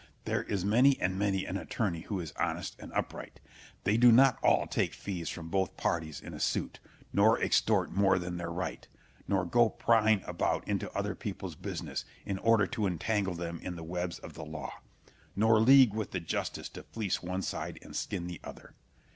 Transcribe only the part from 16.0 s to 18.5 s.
the justice to fleece one side and skin the